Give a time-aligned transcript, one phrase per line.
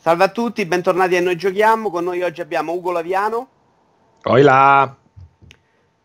[0.00, 1.90] Salve a tutti, bentornati a Noi Giochiamo.
[1.90, 3.48] Con noi oggi abbiamo Ugo Laviano.
[4.22, 4.96] Oi là!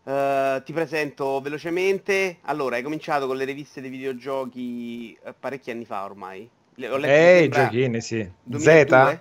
[0.02, 2.40] Uh, ti presento velocemente.
[2.42, 6.46] Allora, hai cominciato con le riviste dei videogiochi uh, parecchi anni fa ormai.
[6.76, 8.30] Ehi, giochini, sì.
[8.42, 9.20] 2002?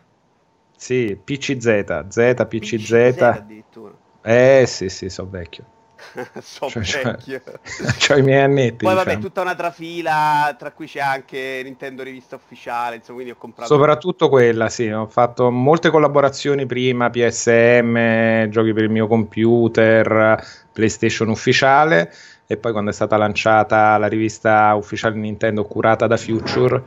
[0.76, 0.76] Z?
[0.76, 2.48] Sì, PCZ, Z, PCZ.
[2.48, 3.94] PCZ addirittura.
[4.24, 5.66] Eh sì, sì, sono vecchio.
[6.42, 7.42] so cioè, vecchio.
[7.98, 8.86] C'ho i miei annetti.
[8.86, 9.26] Poi vabbè, diciamo.
[9.26, 13.74] tutta un'altra fila, tra cui c'è anche Nintendo Rivista Ufficiale, insomma, quindi ho comprato...
[13.74, 21.30] Soprattutto quella, sì, ho fatto molte collaborazioni prima, PSM, giochi per il mio computer, PlayStation
[21.30, 22.12] Ufficiale,
[22.48, 26.84] e poi quando è stata lanciata la rivista ufficiale Nintendo curata da Future,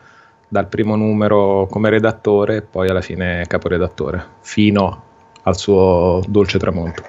[0.49, 5.05] dal primo numero come redattore e poi alla fine caporedattore, fino
[5.43, 7.03] al suo dolce tramonto.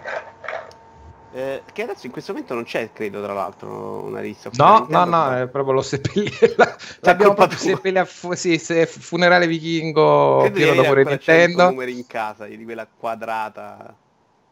[1.40, 4.50] Eh, che adesso in questo momento non c'è, credo, tra l'altro, una rivista.
[4.56, 6.54] No, no, no, è proprio lo seppellire.
[7.00, 11.70] L'abbiamo proprio seppellire a fu- sì, se funerale vichingo credo pieno dopo Nintendo.
[11.70, 13.96] numeri in casa, di quella quadrata.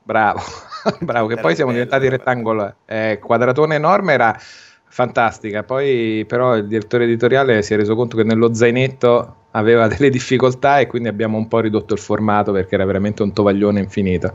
[0.02, 0.40] Bravo,
[1.02, 2.76] bravo, che poi siamo diventati rettangolo.
[2.86, 4.40] Eh, quadratone enorme era
[4.88, 5.64] fantastica.
[5.64, 10.80] Poi, però, il direttore editoriale si è reso conto che nello zainetto aveva delle difficoltà
[10.80, 14.34] e quindi abbiamo un po' ridotto il formato perché era veramente un tovaglione infinito.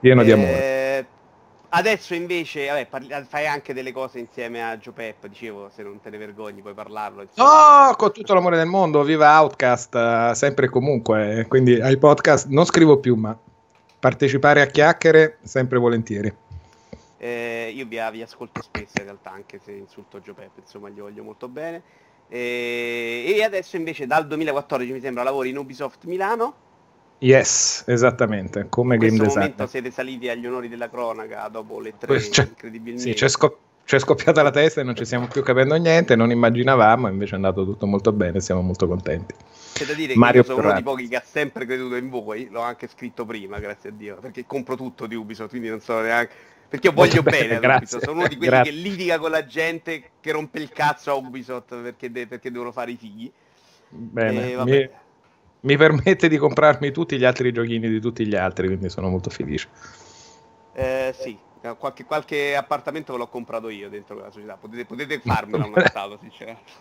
[0.00, 0.81] Pieno eh, di amore.
[1.74, 6.00] Adesso invece, vabbè, parli, fai anche delle cose insieme a Joe Pep, dicevo, se non
[6.02, 7.22] te ne vergogni puoi parlarlo.
[7.22, 7.86] Insomma.
[7.86, 12.48] No, con tutto l'amore del mondo, viva Outcast, uh, sempre e comunque, quindi ai podcast
[12.48, 13.34] non scrivo più, ma
[13.98, 16.34] partecipare a chiacchiere sempre volentieri.
[17.16, 21.00] Eh, io vi, vi, ascolto spesso in realtà, anche se insulto Joe Pep, insomma gli
[21.00, 21.82] voglio molto bene.
[22.28, 26.54] Eh, e adesso invece dal 2014 mi sembra lavori in Ubisoft Milano
[27.22, 29.12] Yes, esattamente, come game designer.
[29.12, 33.00] In questo momento siete saliti agli onori della cronaca dopo le tre, c'è, incredibilmente.
[33.00, 36.32] Sì, c'è, scop- c'è, scoppiata la testa e non ci stiamo più capendo niente, non
[36.32, 39.36] immaginavamo, invece è andato tutto molto bene, siamo molto contenti.
[39.72, 42.10] C'è da dire Mario che io sono uno di pochi che ha sempre creduto in
[42.10, 45.80] voi, l'ho anche scritto prima, grazie a Dio, perché compro tutto di Ubisoft, quindi non
[45.80, 46.34] so neanche...
[46.68, 48.72] Perché io voglio bene, bene Ubisoft, sono uno di quelli grazie.
[48.72, 52.72] che litiga con la gente che rompe il cazzo a Ubisoft perché, de- perché devono
[52.72, 53.30] fare i figli.
[53.94, 54.88] Bene, mi,
[55.62, 59.30] mi permette di comprarmi tutti gli altri giochini di tutti gli altri, quindi sono molto
[59.30, 59.68] felice.
[60.74, 61.36] Eh, sì,
[61.78, 66.18] qualche, qualche, appartamento ve l'ho comprato io dentro quella società, potete, potete farmela un stato,
[66.20, 66.72] sinceramente.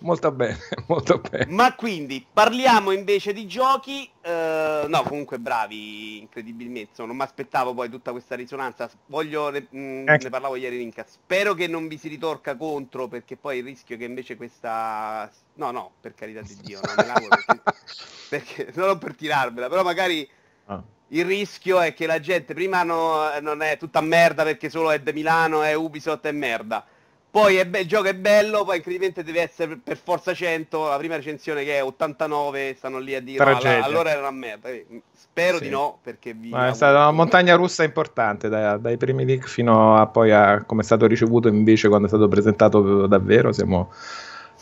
[0.00, 0.58] molto bene,
[0.88, 1.46] molto bene.
[1.46, 7.74] Ma quindi, parliamo invece di giochi, eh, no, comunque bravi, incredibilmente, insomma, non mi aspettavo
[7.74, 11.96] poi tutta questa risonanza, voglio, mh, mm, ne parlavo ieri Rinca, spero che non vi
[11.96, 15.30] si ritorca contro, perché poi il rischio che invece questa...
[15.54, 16.96] No, no, per carità di Dio, non
[18.28, 20.28] perché, perché, non per tirarmela, però magari...
[20.66, 20.82] Ah
[21.12, 25.00] il rischio è che la gente prima no, non è tutta merda perché solo è
[25.00, 26.84] de Milano e Ubisoft è merda.
[27.30, 30.96] Poi è be- il gioco è bello, poi incredibilmente deve essere per forza 100, la
[30.96, 34.68] prima recensione che è 89, stanno lì a dire no, allora era una merda.
[35.14, 35.64] Spero sì.
[35.64, 36.48] di no, perché vi...
[36.48, 40.64] Ma è stata una montagna russa importante dai, dai primi leak fino a poi a
[40.64, 43.92] come è stato ricevuto invece quando è stato presentato davvero, siamo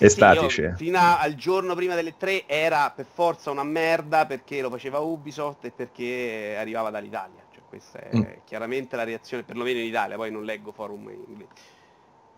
[0.06, 0.62] estatici.
[0.62, 4.98] Sì, fino al giorno prima delle tre era per forza una merda perché lo faceva
[4.98, 7.42] Ubisoft e perché arrivava dall'Italia.
[7.50, 8.22] Cioè, questa è mm.
[8.44, 11.76] chiaramente la reazione, perlomeno in Italia, poi non leggo forum in inglese.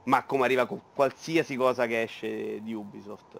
[0.04, 3.38] Ma come arriva con qualsiasi cosa che esce di Ubisoft,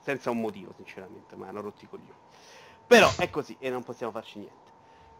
[0.00, 2.24] senza un motivo sinceramente, ma hanno rotti i coglioni.
[2.86, 4.70] Però è così e non possiamo farci niente.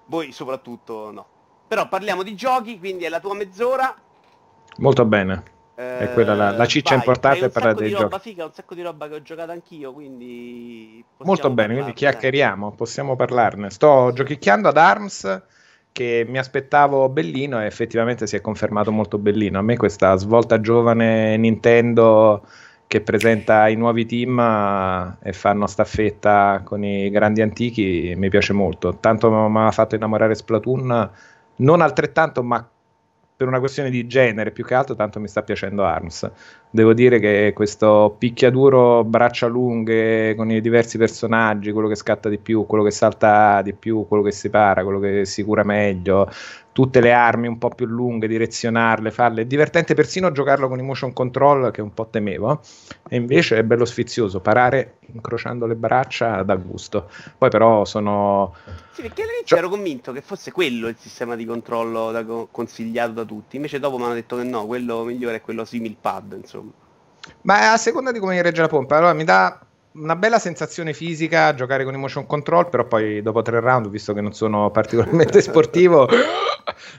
[0.07, 1.27] Voi soprattutto no.
[1.67, 3.95] Però parliamo di giochi, quindi è la tua mezz'ora.
[4.79, 5.55] Molto bene.
[5.77, 8.31] È quella la, la ciccia vai, importante per dei di roba giochi.
[8.31, 11.05] Figa, un sacco di roba che ho giocato anch'io, quindi...
[11.19, 13.69] Molto bene, quindi chiacchieriamo, possiamo parlarne.
[13.69, 15.43] Sto giochicchiando ad ARMS
[15.93, 19.59] che mi aspettavo bellino e effettivamente si è confermato molto bellino.
[19.59, 22.47] A me questa svolta giovane Nintendo
[22.87, 24.39] che presenta i nuovi team
[25.23, 28.97] e fanno staffetta con i grandi antichi mi piace molto.
[28.99, 31.11] Tanto mi ha fatto innamorare Splatoon,
[31.57, 32.67] non altrettanto, ma
[33.37, 36.31] per una questione di genere più che altro, tanto mi sta piacendo Arms.
[36.77, 42.37] Devo dire che questo picchiaduro braccia lunghe con i diversi personaggi, quello che scatta di
[42.37, 46.29] più, quello che salta di più, quello che si para, quello che si cura meglio,
[46.73, 49.41] tutte le armi un po' più lunghe, direzionarle, farle.
[49.41, 52.61] È divertente persino giocarlo con i motion control che un po' temevo.
[53.09, 57.09] E invece è bello sfizioso, parare incrociando le braccia da gusto.
[57.39, 58.53] Poi però sono...
[58.93, 59.59] Sì, perché all'inizio cioè...
[59.61, 63.57] ero convinto che fosse quello il sistema di controllo da consigliato da tutti.
[63.57, 66.66] Invece dopo mi hanno detto che no, quello migliore è quello simil pad, insomma.
[67.43, 68.97] Ma a seconda di come regge la pompa.
[68.97, 69.61] Allora mi dà
[69.97, 74.13] una bella sensazione fisica giocare con i motion control, però poi dopo tre round, visto
[74.13, 76.07] che non sono particolarmente sportivo,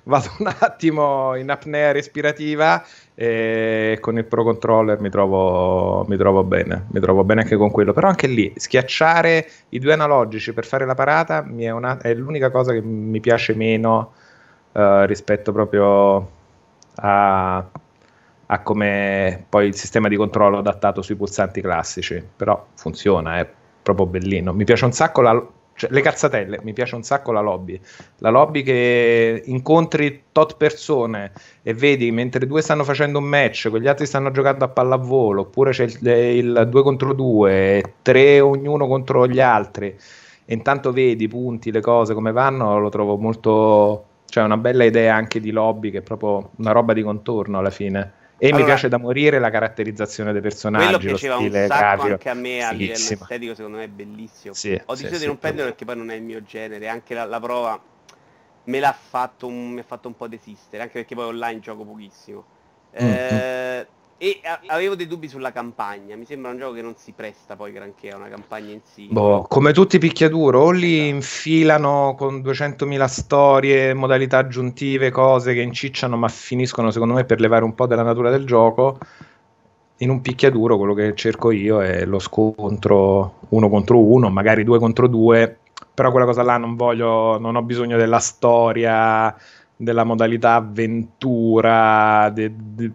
[0.04, 2.84] vado un attimo in apnea respirativa
[3.14, 7.70] e con il Pro Controller mi trovo, mi trovo bene, mi trovo bene anche con
[7.70, 12.14] quello, però anche lì schiacciare i due analogici per fare la parata è, una, è
[12.14, 14.14] l'unica cosa che mi piace meno
[14.72, 16.36] uh, rispetto proprio
[16.96, 17.64] a
[18.48, 23.50] a come poi il sistema di controllo adattato sui pulsanti classici, però funziona, è
[23.82, 24.54] proprio bellino.
[24.54, 25.46] Mi piace un sacco la,
[25.78, 27.80] cioè, le cazzatelle, mi piace un sacco la lobby.
[28.18, 33.88] La lobby che incontri tot persone e vedi mentre due stanno facendo un match, quegli
[33.88, 39.28] altri stanno giocando a pallavolo, oppure c'è il, il 2 contro 2, tre ognuno contro
[39.28, 39.96] gli altri,
[40.46, 44.06] e intanto vedi i punti, le cose, come vanno, lo trovo molto...
[44.30, 47.70] Cioè, una bella idea anche di lobby che è proprio una roba di contorno alla
[47.70, 48.17] fine.
[48.40, 50.86] E allora, mi piace da morire la caratterizzazione dei personaggi.
[50.86, 52.12] Quello piaceva un sacco Gravio.
[52.14, 54.54] anche a me a livello estetico, secondo me è bellissimo.
[54.54, 56.88] Sì, Ho deciso sì, di non sì, prenderlo perché poi non è il mio genere.
[56.88, 57.82] Anche la, la prova
[58.66, 62.46] me l'ha fatto mi ha fatto un po' desistere, anche perché poi online gioco pochissimo.
[63.02, 63.12] Mm-hmm.
[63.14, 63.88] Eh,
[64.18, 66.16] e a- avevo dei dubbi sulla campagna.
[66.16, 69.08] Mi sembra un gioco che non si presta poi granché a una campagna in sì.
[69.10, 71.16] Boh, come tutti i picchiaduro, o li esatto.
[71.16, 77.64] infilano con 200.000 storie, modalità aggiuntive, cose che incicciano, ma finiscono secondo me per levare
[77.64, 78.98] un po' della natura del gioco.
[80.00, 84.78] In un picchiaduro quello che cerco io è lo scontro uno contro uno, magari due
[84.78, 85.58] contro due,
[85.94, 89.36] però quella cosa là non voglio, non ho bisogno della storia,
[89.76, 92.92] della modalità avventura, de, de,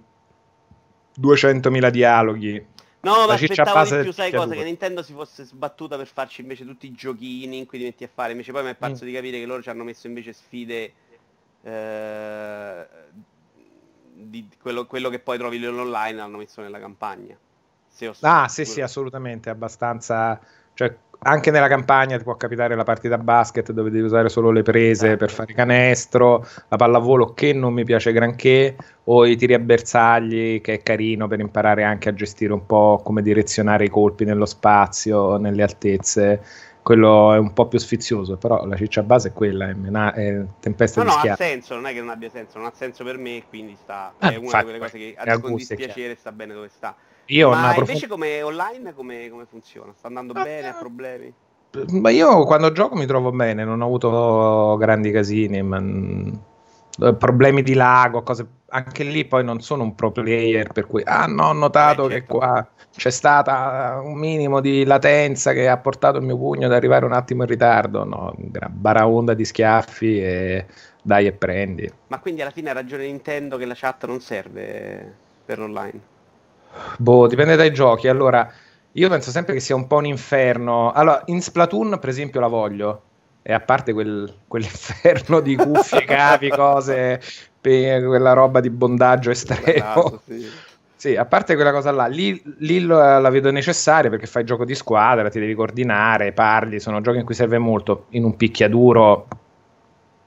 [1.20, 2.66] 200.000 dialoghi.
[3.00, 4.54] No, ma aspettavo di più, sai cosa?
[4.54, 8.04] Che Nintendo si fosse sbattuta per farci invece tutti i giochini in cui ti metti
[8.04, 8.30] a fare.
[8.30, 9.06] Invece poi mi è parso mm.
[9.08, 10.92] di capire che loro ci hanno messo invece sfide
[11.62, 12.86] eh,
[14.14, 17.36] di quello, quello, che poi trovi online l'hanno messo nella campagna.
[18.20, 20.40] ah, sì, sì, assolutamente, abbastanza...
[20.74, 24.62] Cioè, anche nella campagna ti può capitare la partita basket dove devi usare solo le
[24.62, 29.58] prese per fare canestro, la pallavolo che non mi piace granché, o i tiri a
[29.58, 34.24] bersagli che è carino per imparare anche a gestire un po' come direzionare i colpi
[34.24, 36.42] nello spazio, nelle altezze.
[36.82, 40.42] Quello è un po' più sfizioso, però la ciccia base è quella, è, mena- è
[40.58, 43.04] tempesta no, di no, ha senso, non è che non abbia senso, non ha senso
[43.04, 46.54] per me, quindi sta, ah, è una di quelle cose che a dispiacere sta bene
[46.54, 46.96] dove sta.
[47.26, 49.92] Io Ma invece come online come, come, funziona?
[49.96, 50.69] Sta andando ah, bene?
[50.69, 51.32] Ha problemi?
[51.88, 55.80] Ma io quando gioco mi trovo bene, non ho avuto grandi casini, ma...
[57.00, 58.46] Eh, problemi di lago, cose...
[58.69, 62.10] anche lì poi non sono un pro player per cui ah no ho notato eh,
[62.10, 62.26] certo.
[62.26, 66.74] che qua c'è stata un minimo di latenza che ha portato il mio pugno ad
[66.74, 68.34] arrivare un attimo in ritardo, no,
[68.69, 70.66] baraonda di schiaffi e
[71.02, 71.90] dai e prendi.
[72.08, 75.14] Ma quindi alla fine ha ragione Nintendo che la chat non serve
[75.46, 76.00] per online?
[76.98, 78.08] Boh, dipende dai giochi.
[78.08, 78.50] Allora,
[78.92, 80.92] io penso sempre che sia un po' un inferno.
[80.92, 83.02] Allora, in Splatoon, per esempio, la voglio.
[83.42, 87.20] E a parte quel, quell'inferno di cuffie, cavi, cose,
[87.60, 90.20] per quella roba di bondaggio estremo.
[90.24, 90.46] sì.
[90.96, 91.16] sì.
[91.16, 95.28] a parte quella cosa là, lì, lì la vedo necessaria perché fai gioco di squadra,
[95.28, 98.06] ti devi coordinare, parli, sono giochi in cui serve molto.
[98.10, 99.26] In un picchiaduro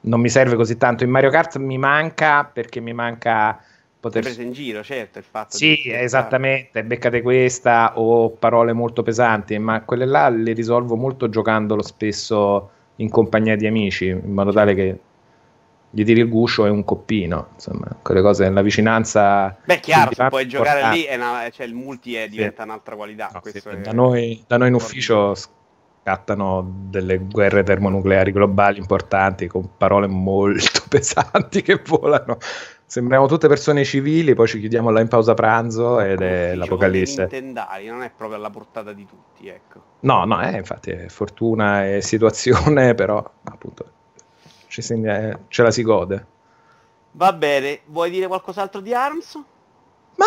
[0.02, 1.04] non mi serve così tanto.
[1.04, 3.60] In Mario Kart mi manca perché mi manca
[4.06, 4.22] poter...
[4.22, 5.92] presa in giro, certo, il fatto sì, di...
[5.92, 12.70] esattamente, beccate questa o parole molto pesanti, ma quelle là le risolvo molto giocandolo spesso
[12.98, 15.00] in compagnia di amici, in modo tale che
[15.90, 19.58] gli tiri il guscio e un coppino, insomma, quelle cose nella vicinanza.
[19.64, 22.68] Beh, chiaro, se puoi giocare lì, è una, cioè, il multi è, diventa sì.
[22.68, 23.32] un'altra qualità.
[23.34, 29.78] No, sì, da, noi, da, noi, in ufficio scattano delle guerre termonucleari globali importanti con
[29.78, 32.38] parole molto pesanti che volano.
[32.88, 37.22] Sembriamo tutte persone civili, poi ci chiudiamo là in pausa pranzo ed è l'apocalisse.
[37.22, 39.82] Nintendari, non è proprio alla portata di tutti, ecco.
[40.02, 43.92] No, no, eh, infatti è fortuna e situazione, però appunto
[44.68, 46.26] ci segna, eh, ce la si gode.
[47.14, 49.40] Va bene, vuoi dire qualcos'altro di ARMS?
[50.18, 50.26] Ma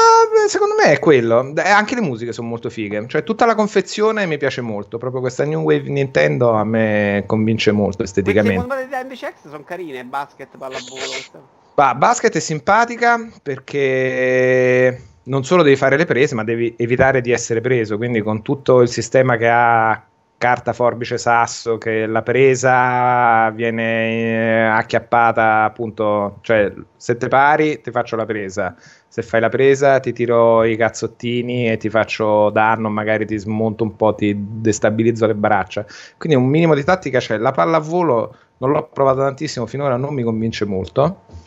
[0.49, 1.53] secondo me è quello.
[1.57, 3.07] Anche le musiche sono molto fighe.
[3.09, 4.99] Cioè, tutta la confezione mi piace molto.
[4.99, 8.61] Proprio questa New Wave Nintendo a me convince molto esteticamente.
[8.61, 11.57] Secondo me le invece sono carine, basket, pallavolo.
[11.79, 17.31] Bah, basket è simpatica perché non solo devi fare le prese, ma devi evitare di
[17.31, 17.97] essere preso.
[17.97, 20.05] Quindi, con tutto il sistema che ha
[20.37, 27.93] carta, forbice, sasso, che la presa viene eh, acchiappata, appunto, cioè se te pari ti
[27.93, 28.75] faccio la presa,
[29.07, 33.85] se fai la presa ti tiro i cazzottini e ti faccio danno, magari ti smonto
[33.85, 35.87] un po', ti destabilizzo le braccia.
[36.17, 37.37] Quindi un minimo di tattica c'è.
[37.37, 41.47] La palla a volo non l'ho provata tantissimo, finora non mi convince molto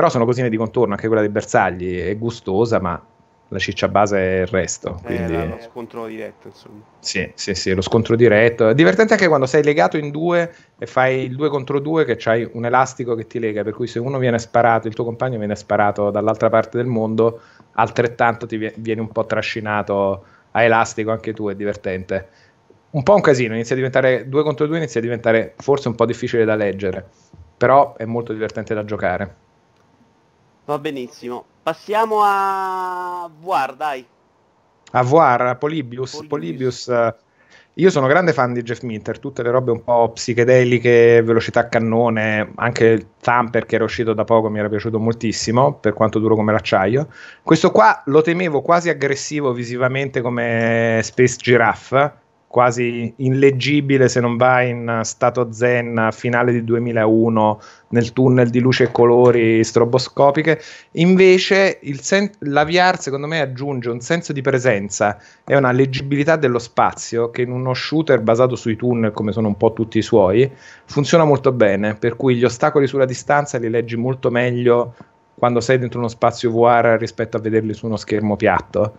[0.00, 2.98] però sono cosine di contorno, anche quella dei bersagli è gustosa, ma
[3.48, 4.98] la ciccia base è il resto.
[5.02, 5.34] Eh, quindi...
[5.34, 6.80] lo scontro diretto, insomma.
[7.00, 8.70] Sì, sì, sì, lo scontro diretto.
[8.70, 12.16] È divertente anche quando sei legato in due e fai il 2 contro 2 che
[12.16, 15.36] c'hai un elastico che ti lega, per cui se uno viene sparato, il tuo compagno
[15.36, 17.42] viene sparato dall'altra parte del mondo,
[17.72, 22.28] altrettanto ti vieni un po' trascinato a elastico anche tu, è divertente.
[22.92, 25.94] Un po' un casino, inizia a diventare 2 contro 2, inizia a diventare forse un
[25.94, 27.06] po' difficile da leggere,
[27.58, 29.48] però è molto divertente da giocare.
[30.70, 31.44] Va benissimo.
[31.64, 34.06] Passiamo a VR, dai.
[34.92, 36.24] A VR, Polybius.
[36.28, 36.28] Polybius.
[36.28, 37.12] Polybius uh,
[37.74, 42.52] io sono grande fan di Jeff Minter, tutte le robe un po' psichedeliche, velocità cannone,
[42.54, 46.36] anche il Thumper che era uscito da poco mi era piaciuto moltissimo, per quanto duro
[46.36, 47.08] come l'acciaio.
[47.42, 52.12] Questo qua lo temevo quasi aggressivo visivamente come Space Giraffe,
[52.50, 58.84] quasi illeggibile se non vai in stato zen finale di 2001 nel tunnel di luce
[58.84, 60.60] e colori stroboscopiche.
[60.94, 66.58] Invece sen- la VR secondo me aggiunge un senso di presenza e una leggibilità dello
[66.58, 70.50] spazio che in uno shooter basato sui tunnel come sono un po' tutti i suoi
[70.86, 74.94] funziona molto bene per cui gli ostacoli sulla distanza li leggi molto meglio
[75.36, 78.94] quando sei dentro uno spazio VR rispetto a vederli su uno schermo piatto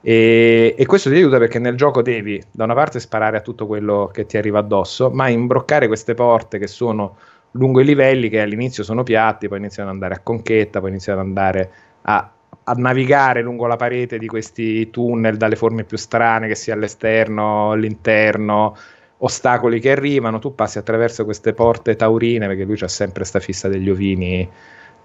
[0.00, 3.66] e, e, questo ti aiuta perché nel gioco devi da una parte sparare a tutto
[3.66, 7.16] quello che ti arriva addosso, ma imbroccare queste porte che sono
[7.52, 11.20] lungo i livelli, che all'inizio sono piatti, poi iniziano ad andare a conchetta, poi iniziano
[11.20, 11.70] ad andare
[12.02, 12.32] a,
[12.64, 17.72] a navigare lungo la parete di questi tunnel dalle forme più strane, che sia all'esterno,
[17.72, 18.76] all'interno,
[19.18, 23.68] ostacoli che arrivano, tu passi attraverso queste porte taurine, perché lui c'ha sempre questa fissa
[23.68, 24.48] degli ovini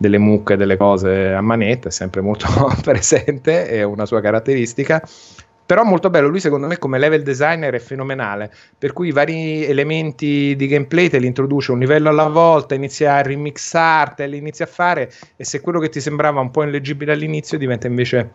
[0.03, 2.45] delle mucche, delle cose a manetta, è sempre molto
[2.83, 5.01] presente, è una sua caratteristica.
[5.65, 9.63] Però molto bello, lui secondo me come level designer è fenomenale, per cui i vari
[9.63, 14.67] elementi di gameplay te li introduce un livello alla volta, inizia a remixarteli, inizia a
[14.67, 18.31] fare e se quello che ti sembrava un po' illeggibile all'inizio diventa invece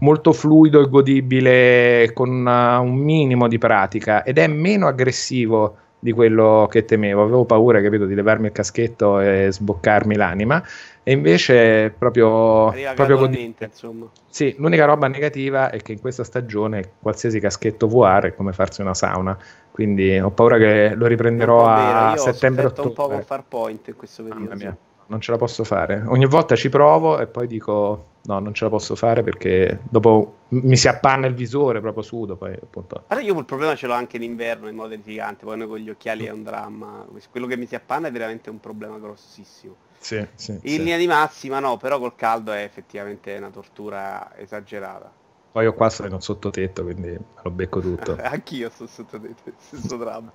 [0.00, 6.12] molto fluido e godibile con una, un minimo di pratica ed è meno aggressivo di
[6.12, 7.22] quello che temevo.
[7.22, 10.62] Avevo paura, capito, di levarmi il caschetto e sboccarmi l'anima.
[11.08, 13.32] E invece proprio, proprio con...
[13.32, 14.10] insomma.
[14.28, 18.80] Sì, l'unica roba negativa è che in questa stagione qualsiasi caschetto VR è come farsi
[18.80, 19.38] una sauna.
[19.70, 22.88] Quindi ho paura che lo riprenderò a settembre-ottobre.
[22.88, 26.02] un po' con Farpoint in questo periodo non ce la posso fare.
[26.06, 30.38] Ogni volta ci provo e poi dico no, non ce la posso fare perché dopo
[30.48, 32.36] mi si appanna il visore, proprio sudo.
[32.36, 33.04] Poi, appunto.
[33.06, 35.78] Allora io il problema ce l'ho anche in inverno in modo edificante, poi noi con
[35.78, 37.06] gli occhiali è un dramma.
[37.30, 39.76] Quello che mi si appanna è veramente un problema grossissimo.
[39.98, 40.78] Sì, sì, in sì.
[40.78, 45.12] linea di massima no, però col caldo è effettivamente una tortura esagerata.
[45.52, 48.16] Poi io qua sono in un sottotetto, quindi lo becco tutto.
[48.20, 50.30] Anch'io sto sottotetto, stesso dramma.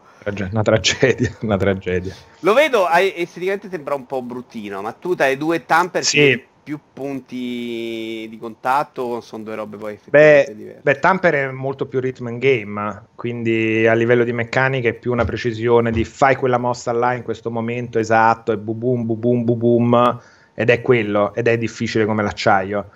[0.51, 2.15] Una tragedia, una tragedia.
[2.39, 6.49] Lo vedo, esteticamente sembra un po' bruttino, ma tu dai due tamper sì.
[6.63, 10.81] Più punti di contatto o sono due robe poi effettivamente beh, diverse?
[10.83, 15.11] Beh, tamper è molto più rhythm and game, quindi a livello di meccanica è più
[15.11, 19.17] una precisione di fai quella mossa là in questo momento esatto, e bu boom, bu
[19.17, 20.21] boom, bu boom,
[20.53, 22.89] ed è quello, ed è difficile come l'acciaio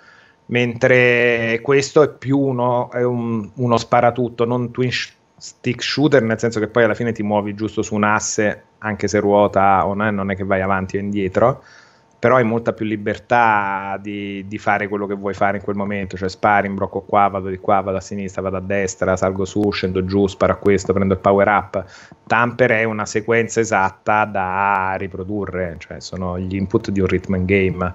[0.46, 4.90] mentre questo è più uno, è un, uno sparatutto, non twin
[5.36, 9.08] stick shooter, nel senso che poi alla fine ti muovi giusto su un asse, anche
[9.08, 11.62] se ruota o no, non è che vai avanti o indietro,
[12.18, 16.16] però hai molta più libertà di, di, fare quello che vuoi fare in quel momento,
[16.16, 19.70] cioè spari, imbrocco qua, vado di qua, vado a sinistra, vado a destra, salgo su,
[19.70, 21.84] scendo giù, sparo a questo, prendo il power up.
[22.26, 27.94] Tamper è una sequenza esatta da riprodurre, cioè sono gli input di un rhythm game.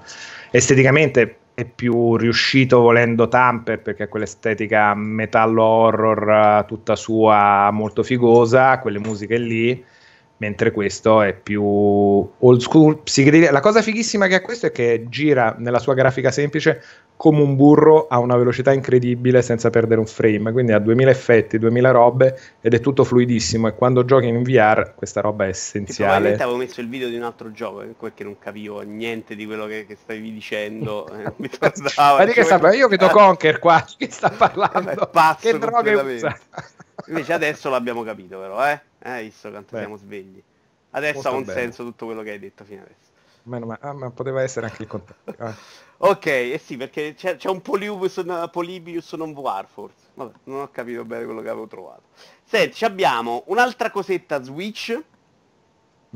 [0.51, 8.79] Esteticamente è più riuscito volendo Tamper perché ha quell'estetica metallo horror tutta sua molto figosa,
[8.79, 9.83] quelle musiche lì,
[10.41, 13.51] mentre questo è più old school psichedelia.
[13.51, 16.83] La cosa fighissima che ha questo è che gira nella sua grafica semplice
[17.15, 21.59] come un burro a una velocità incredibile senza perdere un frame, quindi ha 2000 effetti,
[21.59, 26.09] 2000 robe ed è tutto fluidissimo e quando giochi in VR questa roba è essenziale.
[26.09, 29.67] Probabilmente avevo messo il video di un altro gioco, perché non capivo niente di quello
[29.67, 31.07] che, che stavi dicendo.
[31.21, 35.09] Eh, mi Ma che sta, io vedo Conker qua, che sta parlando?
[35.11, 36.35] Vabbè, che droghe usa?
[37.07, 38.81] Invece adesso l'abbiamo capito però, eh?
[38.99, 39.79] Hai visto quanto Beh.
[39.79, 40.41] siamo svegli.
[40.91, 41.59] Adesso ha un bene.
[41.59, 43.09] senso tutto quello che hai detto fino adesso.
[43.43, 45.47] Meno ma, ah, ma poteva essere anche il contrario.
[45.47, 45.53] Eh.
[45.97, 50.09] ok, eh sì, perché c'è, c'è un Polybius, Polybius non VR forse.
[50.13, 52.03] Vabbè, non ho capito bene quello che avevo trovato.
[52.43, 55.01] Senti, abbiamo un'altra cosetta Switch.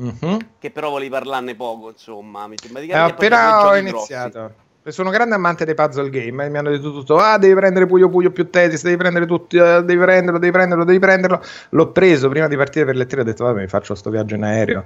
[0.00, 0.38] Mm-hmm.
[0.58, 2.46] Che però volevi parlarne poco, insomma.
[2.46, 4.38] Mi sembra di eh, appena ho iniziato.
[4.38, 4.64] Grossi.
[4.88, 8.08] Sono grande amante dei puzzle game e mi hanno detto tutto: Ah, devi prendere Puyo
[8.08, 11.40] Puyo più Tetris, devi prendere tutti, uh, devi prenderlo, devi prenderlo, devi prenderlo.
[11.70, 14.34] L'ho preso prima di partire per le tre, ho detto: Vabbè, mi faccio sto viaggio
[14.34, 14.84] in aereo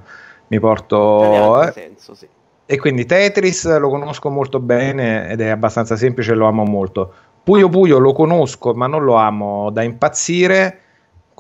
[0.51, 1.63] mi porto...
[1.63, 1.73] Eh.
[1.73, 2.29] Senso, sì.
[2.67, 7.13] E quindi Tetris lo conosco molto bene ed è abbastanza semplice, lo amo molto.
[7.43, 10.79] Puyo Puyo lo conosco, ma non lo amo da impazzire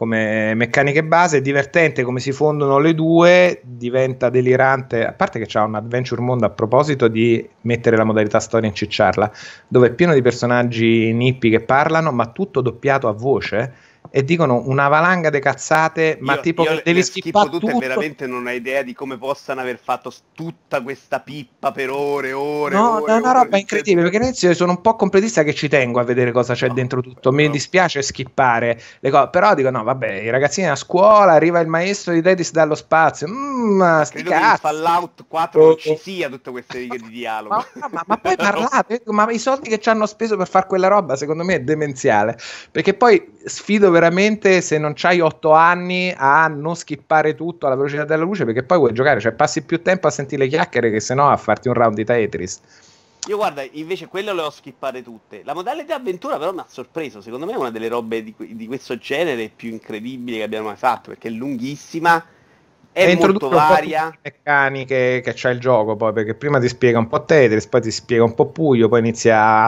[0.00, 5.44] come meccaniche base, è divertente come si fondono le due, diventa delirante, a parte che
[5.44, 9.30] c'è un adventure mode a proposito di mettere la modalità storia e incicciarla,
[9.68, 13.74] dove è pieno di personaggi nippi che parlano, ma tutto doppiato a voce
[14.10, 17.66] e dicono una valanga di cazzate, ma io, tipo io devi skippare tutto.
[17.66, 17.78] tutto.
[17.78, 22.74] veramente non ho idea di come possano aver fatto tutta questa pippa per ore, ore,
[22.74, 26.00] No, ore, è una roba incredibile perché all'inizio sono un po' completista che ci tengo
[26.00, 27.32] a vedere cosa c'è No, dentro tutto.
[27.32, 27.50] Mi no.
[27.50, 32.12] dispiace skippare le cose, però dico no, vabbè, i ragazzini a scuola, arriva il maestro
[32.12, 33.28] di Tetris dallo spazio.
[33.28, 34.60] Mmm, sti Credo che cazzi.
[34.60, 35.96] Fallout 4 Oh, non ci oh.
[35.96, 37.64] sia tutte queste righe di dialogo.
[37.74, 40.88] Ma, ma- ma poi parlate, ma i soldi che ci hanno speso per fare quella
[40.88, 42.38] roba, secondo me è demenziale.
[42.70, 48.04] Perché poi sfido veramente se non c'hai 8 anni a non skippare tutto alla velocità
[48.04, 51.00] della luce, perché poi vuoi giocare, cioè passi più tempo a sentire le chiacchiere che
[51.00, 52.60] se no a farti un round di Tetris.
[53.28, 55.42] Io guarda, invece quelle le ho skippate tutte.
[55.44, 58.66] La modalità avventura però mi ha sorpreso, secondo me è una delle robe di, di
[58.66, 62.24] questo genere più incredibili che abbiamo mai fatto, perché è lunghissima,
[62.92, 64.16] è E molto varia.
[64.22, 67.90] meccaniche che c'ha il gioco poi perché prima ti spiega un po' Tetris poi ti
[67.90, 69.66] spiega un po' Puyo poi inizia a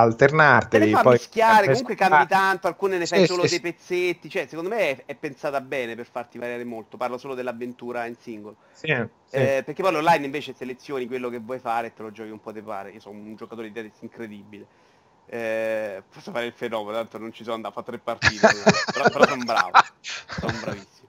[0.75, 3.61] Te alternarteli fa poi mischiare, comunque cambi tanto, alcune ne Sì, fai solo sì, dei
[3.61, 3.61] sì.
[3.61, 8.07] pezzetti, cioè secondo me è, è pensata bene per farti variare molto, parlo solo dell'avventura
[8.07, 8.57] in singolo.
[8.73, 8.87] Sì,
[9.25, 9.39] sì.
[9.39, 12.41] Eh, perché poi online invece selezioni quello che vuoi fare e te lo giochi un
[12.41, 12.91] po' te pare.
[12.93, 14.67] Io sono un giocatore di Tetris incredibile.
[15.27, 18.55] Eh, posso fare il fenomeno, tanto non ci sono andato a tre partite,
[18.91, 19.85] però, però sono bravo,
[20.35, 21.02] sono bravissimo.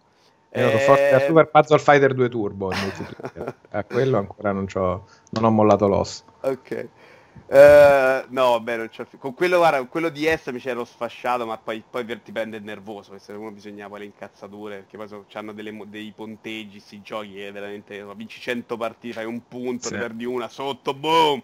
[0.55, 2.69] Ero forte a Eh, Super Puzzle Fighter 2 Turbo
[3.71, 6.89] a quello ancora non, c'ho, non ho mollato l'osso Ok.
[7.47, 9.05] Eh, no, vabbè, non c'ho...
[9.17, 12.57] Con quello, guarda, quello di S mi c'ero sfasciato, ma poi, poi per- ti prende
[12.57, 16.11] il nervoso, perché se uno bisogna poi le incazzature, perché poi so, hanno delle dei
[16.13, 19.93] ponteggi, sti giochi che veramente, no, vinci 100 partite, fai un punto, Sì.
[19.93, 21.41] ne perdi una, sotto, boom!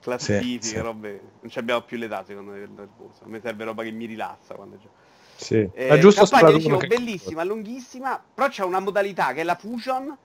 [0.00, 0.78] Classifiche, sì.
[0.80, 1.20] robe.
[1.40, 3.24] Non ci abbiamo più l'età secondo me il nervoso.
[3.24, 4.94] A me serve roba che mi rilassa quando gioco.
[5.40, 5.68] Sì.
[5.74, 9.54] Eh, ma giusto campagna, dicevo, che- bellissima, lunghissima, però c'è una modalità che è la
[9.54, 10.16] fusion,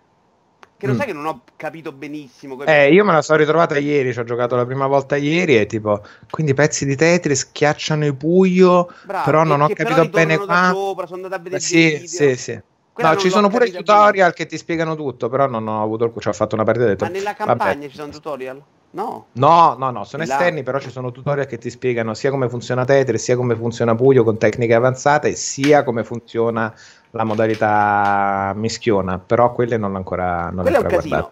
[0.77, 0.97] che lo Mm.
[0.97, 2.55] sai che non ho capito benissimo.
[2.55, 5.57] come- Eh, io me la sono ritrovata ieri, ci ho giocato la prima volta ieri
[5.57, 10.37] e tipo, quindi pezzi di Tetris schiacciano i Puyo, Bravo, però non ho capito bene
[10.37, 10.71] qua.
[10.73, 12.61] sopra, sono andato a vedere Eh, sì, sì, sì.
[12.97, 16.11] No, ci sono pure i tutorial che ti spiegano tutto, però non ho avuto il
[16.11, 17.57] cu- ci ho fatto una partita detto, Ma nella vabbè.
[17.57, 18.61] campagna ci sono tutorial?
[18.91, 19.25] No.
[19.33, 22.85] No, no, no, sono esterni, però ci sono tutorial che ti spiegano sia come funziona
[22.85, 26.73] Tetris, sia come funziona Puyo con tecniche avanzate, sia come funziona
[27.11, 31.31] la modalità mischiona, però quelle non l'ho ancora, non l'ho Quello ancora guardato.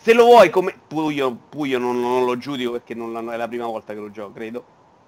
[0.00, 3.66] Se lo vuoi come Puyo, Puyo non, non lo giudico perché non è la prima
[3.66, 4.64] volta che lo gioco, credo.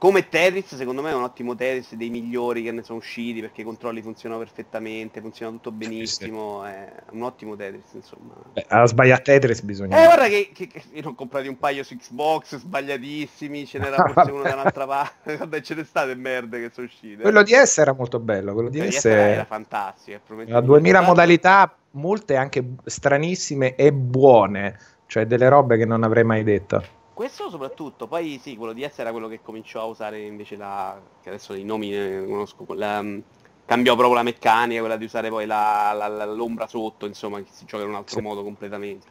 [0.06, 3.62] Come Tetris, secondo me è un ottimo Tetris, dei migliori che ne sono usciti perché
[3.62, 8.34] i controlli funzionano perfettamente, funziona tutto benissimo, è un ottimo Tetris, insomma.
[8.52, 10.00] Beh, a sbagliare Tetris bisogna...
[10.00, 13.80] Eh, guarda che, che, che io ne ho comprati un paio su Xbox, sbagliatissimi, ce
[13.80, 15.38] n'era forse uno da un'altra parte.
[15.42, 17.22] Vabbè, ce ne state merde che sono uscite.
[17.22, 20.18] Quello di S era molto bello, quello di di S era era fantastico.
[20.18, 21.06] è probabilmente a 2000 migliorato.
[21.08, 26.94] modalità, molte anche stranissime e buone, cioè delle robe che non avrei mai detto.
[27.16, 31.00] Questo soprattutto, poi sì, quello di S era quello che cominciò a usare invece la...
[31.22, 33.18] che adesso i nomi ne conosco, la, mm,
[33.64, 37.48] cambiò proprio la meccanica, quella di usare poi la- la- la- l'ombra sotto, insomma, che
[37.50, 38.20] si gioca in un altro Sì.
[38.20, 39.06] modo completamente.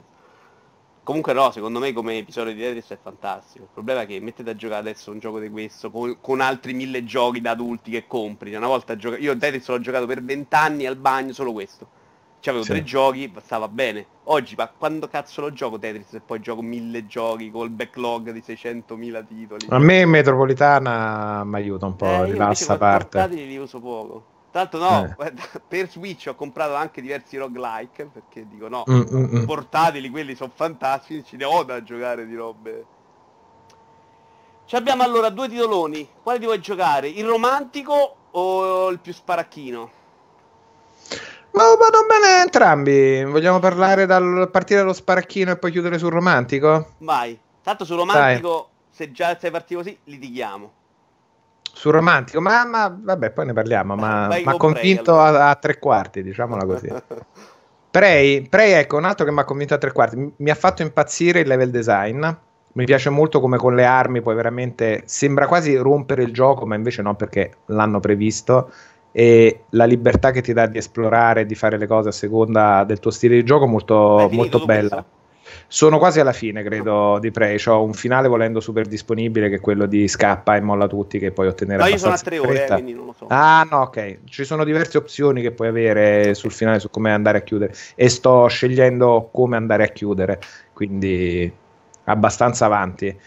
[1.03, 3.65] Comunque no, secondo me come episodio di Tetris è fantastico.
[3.65, 6.73] Il problema è che mettete a giocare adesso un gioco di questo con, con altri
[6.73, 8.49] mille giochi da adulti che compri.
[8.49, 9.17] Cioè, Una volta gioca...
[9.17, 11.87] io Tetris l'ho giocato per vent'anni al bagno, solo questo.
[12.45, 12.73] Cioè avevo Sì.
[12.73, 14.05] tre giochi, stava bene.
[14.25, 18.39] Oggi, ma quando cazzo lo gioco Tetris e poi gioco mille giochi col backlog di
[18.39, 19.65] 600.000 titoli?
[19.71, 23.17] A me Metropolitana mi aiuta un po', Eh, rilassa parte.
[23.17, 24.21] portatili li uso poco.
[24.51, 25.33] L'altro no, Eh.
[25.67, 29.43] per Switch ho comprato anche diversi roguelike, perché dico no, Mm, mm, mm.
[29.45, 32.85] portatili, quelli sono fantastici, ci ne ho da giocare di robe.
[34.67, 37.07] Ci abbiamo allora due titoloni, quale ti vuoi giocare?
[37.07, 40.03] Il romantico o il più sparacchino?
[41.55, 43.23] Ma vanno bene entrambi.
[43.23, 46.95] Vogliamo parlare dal partire dallo sparacchino e poi chiudere sul romantico?
[46.97, 50.71] Vai, tanto sul romantico, se già sei partito così, litighiamo.
[51.71, 53.95] Sul romantico, ma, ma vabbè, poi ne parliamo.
[53.95, 55.45] Ma Vai mi ha con convinto Prey, allora.
[55.45, 56.89] a, a tre quarti, diciamola così.
[57.89, 60.17] Prey, Prey, ecco, un altro che mi ha convinto a tre quarti.
[60.17, 62.25] Mi, mi ha fatto impazzire il level design.
[62.73, 65.03] Mi piace molto come con le armi puoi veramente.
[65.05, 68.69] Sembra quasi rompere il gioco, ma invece no, perché l'hanno previsto.
[69.17, 72.99] E la libertà che ti dà di esplorare, di fare le cose a seconda del
[72.99, 74.89] tuo stile di gioco, molto, molto bella.
[74.89, 75.05] questo?
[75.67, 77.57] Sono quasi alla fine, credo, di Prey.
[77.67, 81.31] Ho un finale volendo super disponibile che è quello di scappa e molla tutti, che
[81.31, 83.27] puoi ottenere No, io sono a tre ore, eh, quindi non lo so.
[83.29, 84.17] Ah, no, ok.
[84.25, 87.73] Ci sono diverse opzioni che puoi avere sul finale su come andare a chiudere.
[87.95, 90.39] E sto scegliendo come andare a chiudere,
[90.73, 91.49] quindi
[92.03, 93.17] abbastanza avanti.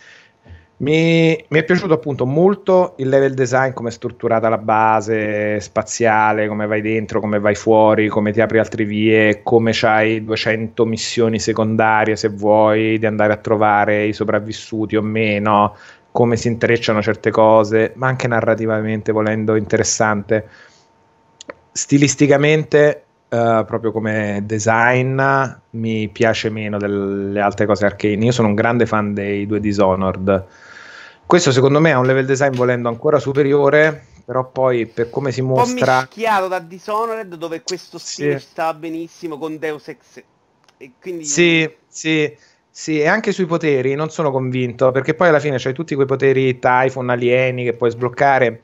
[0.81, 6.47] Mi, mi, è piaciuto appunto molto il level design, come è strutturata la base spaziale,
[6.47, 11.41] come vai dentro, come vai fuori, come ti apri altre vie, come c'hai 200 missioni
[11.41, 15.75] secondarie se vuoi di andare a trovare i sopravvissuti o meno,
[16.13, 20.49] come si intrecciano certe cose, ma anche narrativamente volendo interessante.
[21.73, 25.21] Stilisticamente Uh, proprio come design
[25.73, 28.25] mi piace meno delle altre cose arcane.
[28.25, 30.47] Io sono un grande fan dei due Dishonored.
[31.27, 35.43] Questo secondo me ha un level design volendo ancora superiore, però poi per come si
[35.43, 35.99] mostra...
[35.99, 38.47] Un po' mischiato da Dishonored dove questo stile sì.
[38.47, 40.23] sta benissimo con Deus Ex.
[40.79, 41.27] E quindi...
[41.27, 42.35] Sì, sì.
[42.71, 46.07] Sì, e anche sui poteri non sono convinto, perché poi alla fine c'hai tutti quei
[46.07, 48.63] poteri Typhon, alieni che puoi sbloccare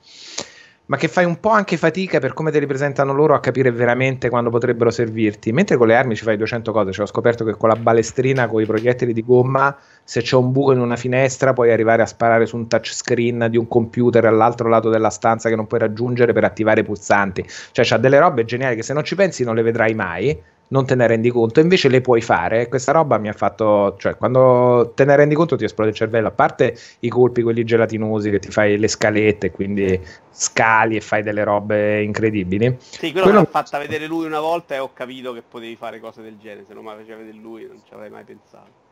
[0.87, 3.71] ma che fai un po' anche fatica per come te li presentano loro a capire
[3.71, 5.53] veramente quando potrebbero servirti.
[5.53, 6.93] Mentre con le armi ci fai 200 cose.
[6.93, 10.53] Cioè, ho scoperto che con la balestrina, con i proiettili di gomma, se c'è un
[10.53, 14.69] buco in una finestra, puoi arrivare a sparare su un touchscreen di un computer all'altro
[14.69, 17.45] lato della stanza che non puoi raggiungere per attivare i pulsanti.
[17.73, 20.87] Cioè, c'ha delle robe geniali che se non ci pensi non le vedrai mai non
[20.87, 22.69] te ne rendi conto, invece le puoi fare.
[22.69, 26.29] Questa roba mi ha fatto, cioè, quando te ne rendi conto ti esplode il cervello,
[26.29, 30.01] a parte i colpi, quelli gelatinosi che ti fai le scalette, quindi
[30.31, 32.77] scali e fai delle robe incredibili.
[32.79, 33.41] Sì, quello, quello...
[33.41, 36.39] mi ha fatta vedere lui una volta e ho capito che potevi fare cose del
[36.39, 38.84] genere, se non mi faceva vedere lui non ci avrei mai pensato.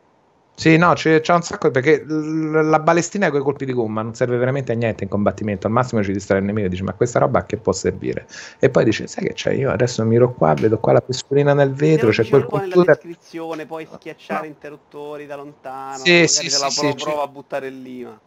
[0.55, 4.13] Sì, no, c'è, c'è, un sacco perché la balestina con i colpi di gomma non
[4.13, 5.65] serve veramente a niente in combattimento.
[5.65, 8.27] Al massimo ci distrae il nemico e dice: Ma questa roba a che può servire?
[8.59, 9.53] E poi dice: Sai che c'è?
[9.53, 12.11] Io adesso miro qua, vedo qua la pistolina nel vetro.
[12.11, 12.85] C'è quel computer.
[12.85, 15.97] descrizione, puoi schiacciare interruttori da lontano.
[15.97, 18.03] Sì, sì, sì, la sì, prova a buttare lì.
[18.03, 18.17] Ma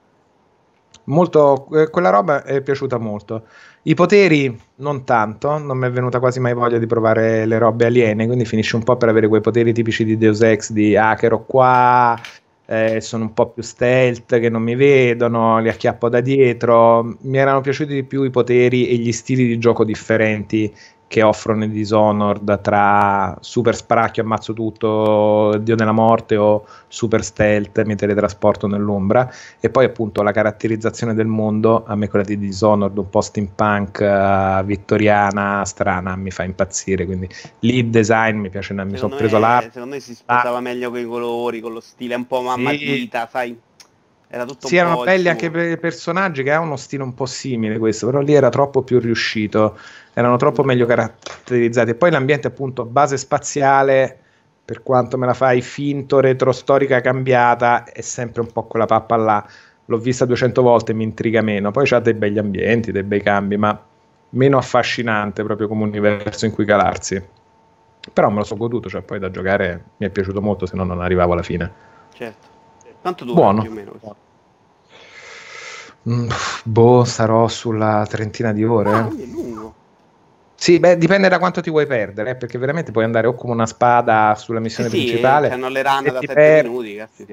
[1.07, 3.47] molto, eh, quella roba è piaciuta molto.
[3.83, 7.87] I poteri non tanto, non mi è venuta quasi mai voglia di provare le robe
[7.87, 11.45] aliene, quindi finisce un po' per avere quei poteri tipici di Deus Ex di hacker
[11.47, 12.19] qua,
[12.67, 17.17] eh, sono un po' più stealth che non mi vedono, li acchiappo da dietro.
[17.23, 20.73] Mi erano piaciuti di più i poteri e gli stili di gioco differenti
[21.09, 27.85] che offrono i Dishonored tra super spracchio, ammazzo tutto, Dio della morte o super stealth,
[27.85, 32.97] mi teletrasporto nell'ombra e poi appunto la caratterizzazione del mondo, a me quella di Dishonored
[32.97, 37.29] un po' steampunk, uh, vittoriana, strana, mi fa impazzire, quindi
[37.61, 39.71] lead design mi piace, mi sono preso l'arte.
[39.73, 40.61] Secondo me si sposava ah.
[40.61, 43.09] meglio con i colori, con lo stile un po' mamma sì.
[43.31, 43.61] sai?
[44.29, 47.27] Era tutto sì, erano belli anche per i personaggi che ha uno stile un po'
[47.27, 49.79] simile questo, però lì era troppo più riuscito,
[50.13, 51.91] erano troppo meglio caratterizzati.
[51.91, 54.19] E poi l'ambiente appunto base spaziale,
[54.65, 59.47] per quanto me la fai finto, retrostorica cambiata, è sempre un po' quella pappa là.
[59.85, 61.71] L'ho vista 200 volte mi intriga meno.
[61.71, 63.81] Poi c'ha dei begli ambienti, dei bei cambi, ma
[64.31, 67.23] meno affascinante proprio come universo in cui calarsi.
[68.13, 70.83] Però me lo sono goduto, cioè poi da giocare mi è piaciuto molto, se no
[70.83, 71.73] non arrivavo alla fine.
[72.13, 72.55] Certo.
[73.01, 73.61] Quanto dura Buono.
[73.63, 73.93] più o meno?
[76.09, 76.29] Mm,
[76.65, 78.91] boh, sarò sulla trentina di ore.
[78.93, 79.75] Ah, è lungo.
[80.55, 83.53] Sì, beh, dipende da quanto ti vuoi perdere, eh, perché veramente puoi andare o come
[83.53, 85.49] una spada sulla missione sì, principale.
[85.49, 86.65] Sì, hanno le run da 7 per...
[86.65, 87.25] minuti, cazzo.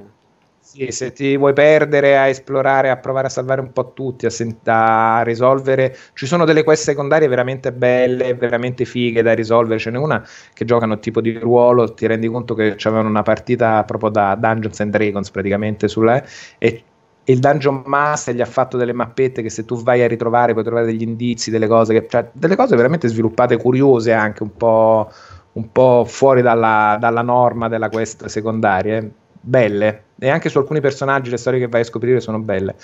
[0.76, 4.32] Sì, se ti vuoi perdere a esplorare, a provare a salvare un po' tutti, a,
[4.32, 9.78] sen- a, risolvere, ci sono delle quest secondarie veramente belle, veramente fighe da risolvere.
[9.78, 13.84] Ce n'è una che giocano tipo di ruolo, ti rendi conto che avevano una partita
[13.84, 16.24] proprio da Dungeons and Dragons praticamente sulla
[16.58, 16.84] e
[17.26, 20.64] il Dungeon Master gli ha fatto delle mappette che se tu vai a ritrovare puoi
[20.66, 25.10] trovare degli indizi, delle cose, che, cioè, delle cose veramente sviluppate, curiose anche, un po',
[25.54, 29.12] un po fuori dalla, dalla norma della quest secondarie
[29.46, 32.76] belle e anche su alcuni personaggi le storie che vai a scoprire sono belle.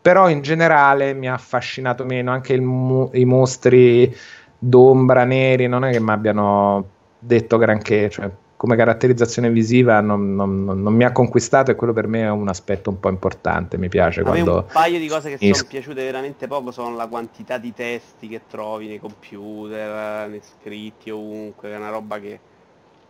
[0.00, 4.14] Però in generale mi ha affascinato meno anche mo- i mostri
[4.58, 6.86] d'ombra neri, non è che mi abbiano
[7.18, 12.08] detto granché, cioè come caratterizzazione visiva non, non, non, mi ha conquistato e quello per
[12.08, 14.22] me è un aspetto un po' importante, mi piace.
[14.22, 14.54] quando...
[14.56, 18.40] un paio di cose che sono piaciute veramente poco sono la quantità di testi che
[18.48, 22.40] trovi nei computer, nei scritti ovunque, è una roba che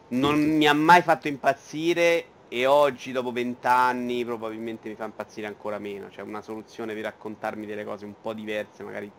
[0.09, 5.79] non mi ha mai fatto impazzire e oggi dopo vent'anni probabilmente mi fa impazzire ancora
[5.79, 9.11] meno, cioè una soluzione per raccontarmi delle cose un po' diverse, magari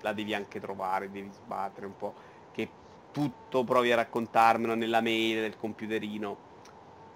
[0.00, 2.14] la devi anche trovare, devi sbattere un po',
[2.52, 2.68] che
[3.12, 6.50] tutto provi a raccontarmelo nella mail del computerino.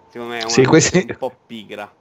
[0.08, 1.04] Secondo me è una sì, questi...
[1.08, 1.92] un po' pigra.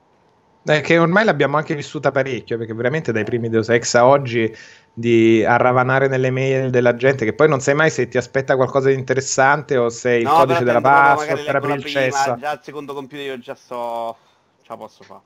[0.68, 4.52] Eh, che ormai l'abbiamo anche vissuta parecchio, perché veramente dai primi Deus Ex a oggi
[4.98, 8.88] di arravanare nelle mail della gente, che poi non sai mai se ti aspetta qualcosa
[8.88, 12.38] di interessante o se il no, codice della password per aprire il cesso.
[12.38, 14.16] Già al secondo computer io già so,
[14.62, 15.22] ce la posso fare.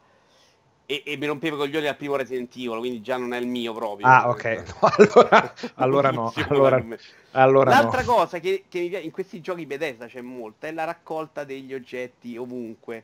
[0.88, 3.46] E, e, mi rompevo i coglioni al primo Resident Evil, quindi già non è il
[3.46, 4.08] mio proprio.
[4.08, 4.64] Ah, ok.
[4.82, 6.34] No, allora, allora no.
[6.48, 6.84] Allora,
[7.32, 8.14] allora L'altra no.
[8.14, 11.76] cosa che, che mi piace in questi giochi Bethesda c'è molta, è la raccolta degli
[11.76, 13.04] oggetti ovunque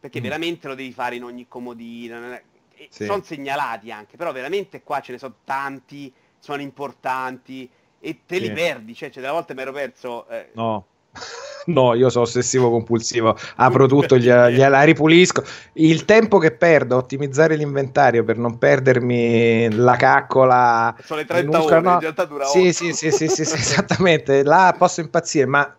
[0.00, 0.22] perché mm.
[0.22, 2.40] veramente lo devi fare in ogni comodino.
[2.88, 3.04] Sì.
[3.04, 8.40] sono segnalati anche, però veramente qua ce ne sono tanti, sono importanti e te sì.
[8.40, 10.26] li perdi, cioè, cioè delle volte mi ero perso...
[10.28, 10.86] Eh, no.
[11.66, 15.44] No, io sono ossessivo compulsivo, apro tutto, gliela, ripulisco.
[15.74, 20.96] Il tempo che perdo a ottimizzare l'inventario per non perdermi la caccola.
[21.04, 21.92] Sono le 30 ore, no.
[21.92, 24.42] in realtà dura sì, sì, sì, sì, sì, sì, esattamente.
[24.42, 25.76] Là posso impazzire, ma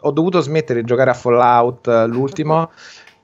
[0.00, 2.70] ho dovuto smettere di giocare a Fallout l'ultimo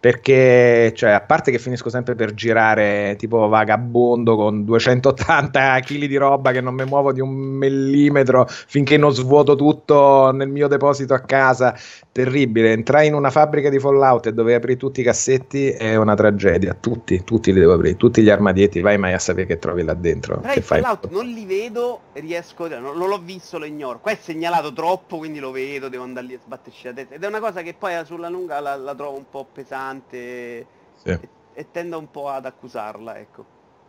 [0.07, 6.14] perché cioè, a parte che finisco sempre per girare tipo vagabondo con 280 kg di
[6.16, 11.12] roba che non mi muovo di un millimetro finché non svuoto tutto nel mio deposito
[11.12, 11.77] a casa
[12.12, 12.71] terribile.
[12.71, 16.73] Entrai in una fabbrica di Fallout e dovevo aprire tutti i cassetti è una tragedia.
[16.79, 17.97] Tutti, tutti li devo aprire.
[17.97, 20.61] Tutti gli armadietti vai mai a sapere che trovi là dentro Però che?
[20.61, 23.99] Fallout non li vedo riesco non, non l'ho visto lo ignoro.
[23.99, 27.14] Qua è segnalato troppo quindi lo vedo devo andare lì a sbatterci la testa.
[27.16, 30.67] Ed è una cosa che poi sulla lunga la, la trovo un po' pesante pesante
[30.97, 31.09] sì.
[31.09, 33.45] e, e, tendo un po' ad accusarla, ecco.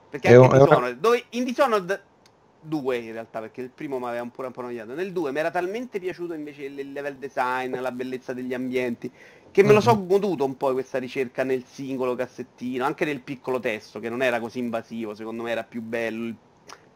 [0.10, 0.92] Perché anche un, Dishonored, una...
[0.94, 2.04] dove in Dishonored
[2.62, 5.32] 2 in realtà, perché il primo mi aveva un po', un po' annoiato, nel 2
[5.32, 9.12] mi era talmente piaciuto invece il level design, la bellezza degli ambienti,
[9.52, 10.08] che me lo so mhm.
[10.08, 14.40] goduto un po' questa ricerca nel singolo cassettino, anche nel piccolo testo, che non era
[14.40, 16.34] così invasivo, secondo me era più bello,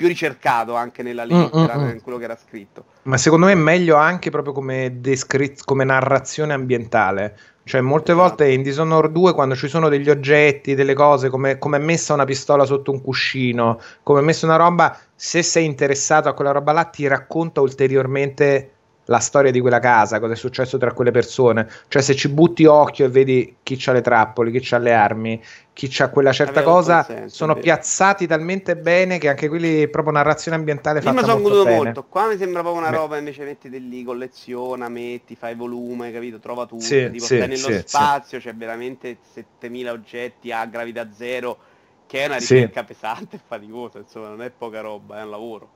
[0.01, 2.85] più ricercato anche nella lettera, mm, mm, in quello che era scritto.
[3.03, 8.27] Ma secondo me è meglio anche proprio come, descri- come narrazione ambientale, cioè, molte esatto.
[8.27, 12.15] volte in Dishonored 2, quando ci sono degli oggetti, delle cose, come, come è messa
[12.15, 16.51] una pistola sotto un cuscino, come è messa una roba, se sei interessato a quella
[16.51, 18.71] roba là, ti racconta ulteriormente
[19.05, 21.67] la storia di quella casa, cosa è successo tra quelle persone.
[21.87, 25.41] Cioè, se ci butti occhio e vedi chi ha le trappole, chi ha le armi,
[25.73, 30.57] chi ha quella certa cosa, senso, sono piazzati talmente bene che anche quelli proprio narrazione
[30.57, 31.83] ambientale Prima fatta molto bene.
[31.83, 36.39] molto, qua mi sembra proprio una roba invece metti lì, colleziona, metti, fai volume, capito?
[36.39, 41.11] Trova tutto, sì, tipo sì, stai nello sì, spazio, c'è veramente 7000 oggetti a gravità
[41.11, 41.57] zero,
[42.05, 45.69] che è una ricerca pesante e faticosa, insomma, non è poca roba, è un lavoro.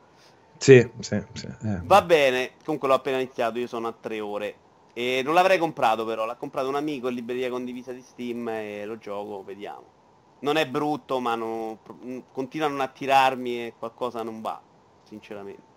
[0.57, 1.45] Sì, sì, sì.
[1.45, 1.81] Eh.
[1.83, 4.55] Va bene, comunque l'ho appena iniziato, io sono a tre ore.
[4.93, 8.85] E non l'avrei comprato però, l'ha comprato un amico in libreria condivisa di Steam e
[8.85, 9.83] lo gioco, vediamo.
[10.39, 11.77] Non è brutto, ma non,
[12.31, 14.59] continua a non attirarmi e qualcosa non va,
[15.03, 15.73] sinceramente.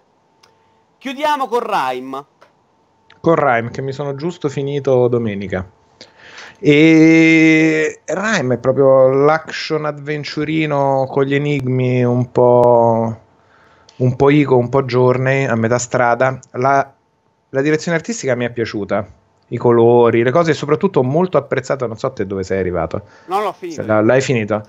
[0.98, 2.24] Chiudiamo con Rime.
[3.20, 5.68] Con Rime, che mi sono giusto finito domenica.
[6.60, 13.20] E Rime è proprio l'action avventurino con gli enigmi un po'
[13.98, 16.38] un po' Ico, un po' Journey, a metà strada.
[16.52, 16.92] La,
[17.50, 19.06] la direzione artistica mi è piaciuta,
[19.48, 21.86] i colori, le cose, e soprattutto molto apprezzato.
[21.86, 23.02] Non so te dove sei arrivato.
[23.26, 23.84] Non l'ho finito.
[23.84, 24.62] La, l'hai finito?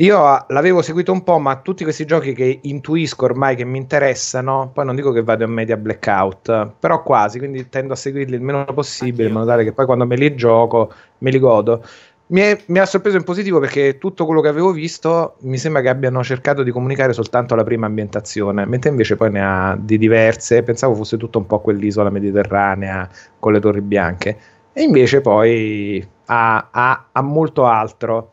[0.00, 3.78] Io ah, l'avevo seguito un po', ma tutti questi giochi che intuisco ormai che mi
[3.78, 8.36] interessano, poi non dico che vado in media blackout, però quasi, quindi tendo a seguirli
[8.36, 11.82] il meno possibile, in modo tale che poi quando me li gioco me li godo.
[12.30, 15.80] Mi, è, mi, ha sorpreso in positivo perché tutto quello che avevo visto mi sembra
[15.80, 19.96] che abbiano cercato di comunicare soltanto la prima ambientazione, mentre invece poi ne ha di
[19.96, 20.62] diverse.
[20.62, 24.36] Pensavo fosse tutto un po' quell'isola mediterranea con le torri bianche,
[24.74, 28.32] e invece poi ha, ha, ha molto altro.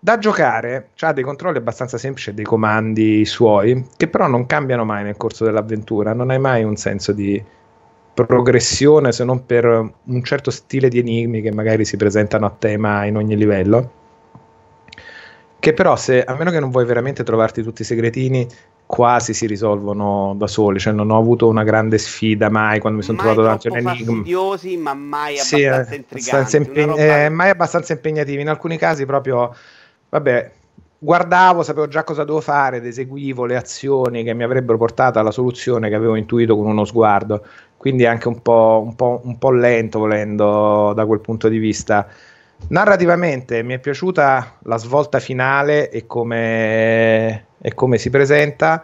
[0.00, 4.84] Da giocare ha dei controlli abbastanza semplici e dei comandi suoi, che però non cambiano
[4.84, 6.12] mai nel corso dell'avventura.
[6.14, 7.42] Non hai mai un senso di
[8.22, 13.04] progressione se non per un certo stile di enigmi che magari si presentano a tema
[13.04, 13.90] in ogni livello.
[15.58, 18.46] Che però se a meno che non vuoi veramente trovarti tutti i segretini
[18.86, 20.78] quasi si risolvono da soli.
[20.78, 23.76] Cioè non ho avuto una grande sfida mai quando mi sono trovato davanti a un
[23.78, 24.12] enigma.
[24.12, 27.24] fastidiosi ma mai sì, abbastanza intriganti impeg- roba...
[27.24, 28.42] eh, mai abbastanza impegnativi.
[28.42, 29.54] In alcuni casi proprio
[30.10, 30.50] vabbè
[31.04, 35.30] guardavo, sapevo già cosa dovevo fare ed eseguivo le azioni che mi avrebbero portato alla
[35.30, 37.44] soluzione che avevo intuito con uno sguardo
[37.84, 42.06] quindi anche un po', un, po', un po', lento volendo da quel punto di vista.
[42.68, 48.82] Narrativamente mi è piaciuta la svolta finale e come, e come si presenta,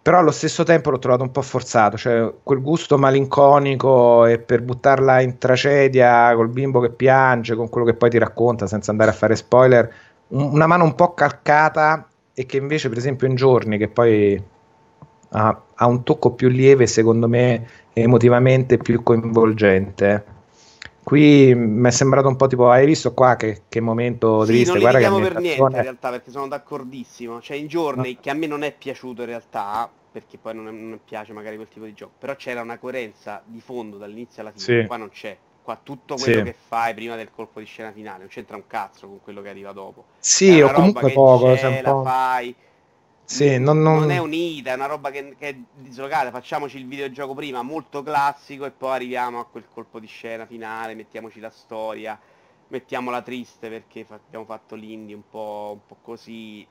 [0.00, 4.62] però allo stesso tempo l'ho trovato un po' forzato, cioè quel gusto malinconico e per
[4.62, 9.10] buttarla in tragedia col bimbo che piange, con quello che poi ti racconta senza andare
[9.10, 9.92] a fare spoiler,
[10.30, 14.42] una mano un po' calcata e che invece per esempio in giorni che poi
[15.30, 20.38] ha, ha un tocco più lieve secondo me emotivamente più coinvolgente.
[21.02, 24.72] Qui mi è sembrato un po' tipo, hai visto qua che, che momento sì, triste?
[24.72, 27.40] Non Guarda che per niente in realtà, perché sono d'accordissimo.
[27.40, 28.18] Cioè, in giorni no.
[28.20, 31.68] che a me non è piaciuto in realtà, perché poi non, non piace magari quel
[31.68, 34.86] tipo di gioco, però c'era una coerenza di fondo dall'inizio alla fine, sì.
[34.86, 35.36] qua non c'è.
[35.62, 36.42] Qua tutto quello sì.
[36.42, 39.48] che fai prima del colpo di scena finale, non c'entra un cazzo con quello che
[39.48, 40.06] arriva dopo.
[40.18, 41.54] Sì, o comunque poco.
[41.54, 42.54] C'è, la fai
[43.30, 44.00] sì, non, non...
[44.00, 46.32] non, è unita, è una roba che, che, è dislocata.
[46.32, 50.96] Facciamoci il videogioco prima, molto classico, e poi arriviamo a quel colpo di scena finale,
[50.96, 52.18] mettiamoci la storia.
[52.66, 56.66] mettiamola triste perché abbiamo fatto l'indie un po', un po così.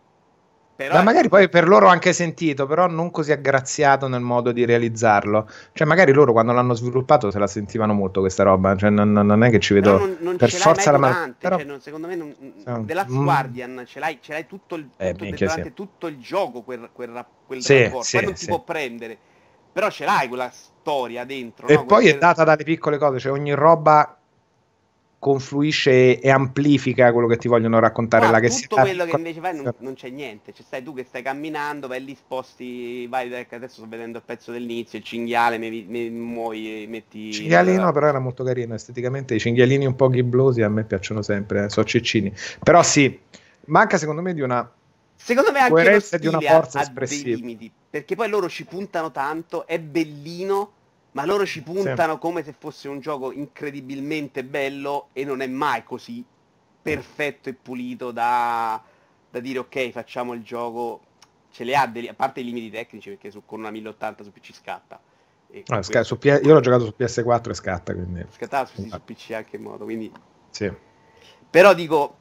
[0.79, 4.63] Però Ma magari poi per loro anche sentito, però non così aggraziato nel modo di
[4.63, 5.45] realizzarlo.
[5.73, 8.77] Cioè, magari loro quando l'hanno sviluppato se la sentivano molto questa roba.
[8.77, 11.35] Cioè, non, non è che ci vedo non, non per forza la mano.
[11.37, 11.57] Però...
[11.57, 12.85] Cioè, non, secondo me, non, no.
[12.85, 13.23] The Last mm.
[13.23, 15.73] Guardian ce l'hai, ce l'hai tutto, il, eh, tutto, minchia, sì.
[15.73, 18.05] tutto il gioco, quel, quel, quel sì, rapporto.
[18.05, 19.17] Sì, poi non si può prendere.
[19.73, 21.67] Però ce l'hai quella storia dentro.
[21.67, 21.85] E no?
[21.87, 22.15] poi Quelle...
[22.15, 24.17] è data dalle piccole cose, cioè ogni roba
[25.19, 29.41] confluisce e amplifica quello che ti vogliono raccontare no, là che tutto quello che invece
[29.41, 33.45] fai non, non, c'è niente cioè stai tu che stai camminando vai lì sposti vai
[33.49, 38.19] adesso sto vedendo il pezzo dell'inizio il cinghiale mi, mi muovi metti cinghialino però era
[38.19, 42.33] molto carino esteticamente i cinghialini un po' ghiblosi a me piacciono sempre eh, so ciccini.
[42.63, 43.19] Però sì
[43.65, 44.69] manca secondo me di una
[45.15, 47.35] secondo me anche lo di una forza espressiva.
[47.35, 50.71] limiti perché poi loro ci puntano tanto è bellino
[51.11, 52.19] ma loro ci puntano sì.
[52.19, 56.23] come se fosse un gioco incredibilmente bello e non è mai così
[56.81, 58.81] perfetto e pulito da,
[59.29, 61.01] da dire ok facciamo il gioco
[61.51, 64.31] ce le ha degli, a parte i limiti tecnici perché su, con una 1080 su
[64.31, 64.99] PC scatta
[65.67, 68.89] ah, sc- su P- io l'ho giocato su PS4 e scatta quindi scattava su, sì,
[68.89, 70.11] su PC anche in modo quindi
[70.51, 70.71] sì.
[71.49, 72.17] però dico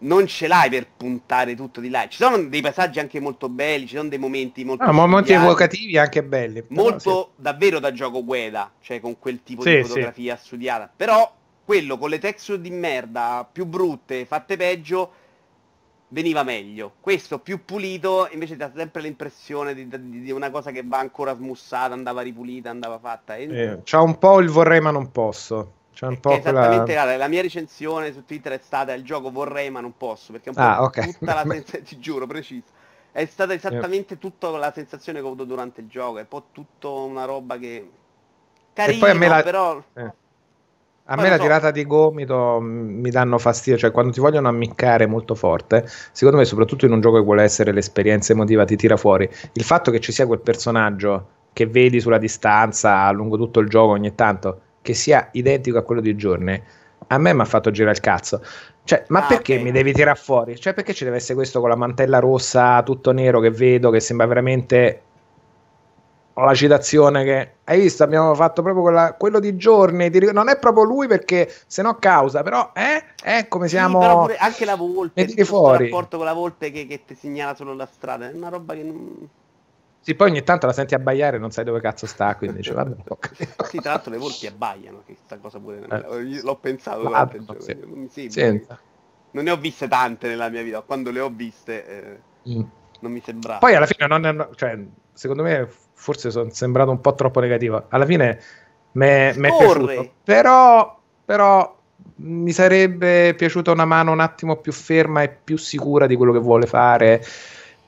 [0.00, 2.06] non ce l'hai per puntare tutto di là.
[2.08, 4.84] Ci sono dei passaggi anche molto belli, ci sono dei momenti molto...
[4.84, 6.64] No, momenti evocativi anche belli.
[6.68, 7.42] Molto sì.
[7.42, 10.46] davvero da gioco gueda, cioè con quel tipo sì, di fotografia sì.
[10.46, 10.90] studiata.
[10.94, 11.34] Però
[11.64, 15.12] quello con le texture di merda più brutte, fatte peggio,
[16.08, 16.94] veniva meglio.
[17.00, 21.34] Questo più pulito invece dà sempre l'impressione di, di, di una cosa che va ancora
[21.34, 23.36] smussata, andava ripulita, andava fatta.
[23.36, 23.44] E...
[23.50, 25.74] Eh, c'ha un po' il vorrei ma non posso.
[26.00, 27.16] C'è un po' esattamente quella...
[27.18, 30.48] la mia recensione su Twitter è stata il gioco vorrei ma non posso perché è
[30.48, 31.12] un po' ah, okay.
[31.12, 32.64] tutta la sensazione, ti giuro, preciso.
[33.12, 36.44] È stata esattamente tutta la sensazione che ho avuto durante il gioco, è un po'
[36.52, 37.90] tutta una roba che
[38.72, 39.42] carina, la...
[39.42, 40.12] però eh.
[41.04, 41.42] A me la so.
[41.42, 46.38] tirata di gomito mm, mi danno fastidio, cioè quando ti vogliono ammiccare molto forte, secondo
[46.38, 49.28] me soprattutto in un gioco che vuole essere l'esperienza emotiva ti tira fuori.
[49.52, 53.92] Il fatto che ci sia quel personaggio che vedi sulla distanza lungo tutto il gioco
[53.92, 56.62] ogni tanto che sia identico a quello di Giorni,
[57.06, 58.42] a me mi ha fatto girare il cazzo.
[58.84, 59.64] Cioè, ma ah, perché okay.
[59.64, 60.58] mi devi tirare fuori?
[60.58, 64.00] Cioè, perché ci deve essere questo con la mantella rossa, tutto nero che vedo, che
[64.00, 65.02] sembra veramente.
[66.34, 70.10] Ho la citazione che hai visto, abbiamo fatto proprio quella, quello di giorni.
[70.32, 74.28] Non è proprio lui perché se no causa, però eh, eh come siamo.
[74.28, 77.88] Sì, anche la volpe, il rapporto con la volpe che, che ti segnala solo la
[77.90, 79.28] strada, è una roba che non.
[80.02, 82.72] Sì, poi ogni tanto la senti abbaiare e non sai dove cazzo sta, quindi dice,
[82.72, 83.02] vabbè,
[83.68, 86.40] Sì, tra l'altro le volpi abbaiano, che sta cosa pure eh.
[86.42, 87.76] l'ho pensato durante il gioco, sì.
[87.78, 88.78] non mi sembra.
[89.32, 92.62] Non ne ho viste tante nella mia vita, quando le ho viste eh, mm.
[93.00, 93.58] non mi sembrava.
[93.58, 94.78] Poi alla fine non cioè,
[95.12, 97.84] secondo me forse sono sembrato un po' troppo negativo.
[97.90, 98.40] Alla fine
[98.92, 101.78] mi è piaciuto, però, però
[102.16, 106.38] mi sarebbe piaciuta una mano un attimo più ferma e più sicura di quello che
[106.38, 107.22] vuole fare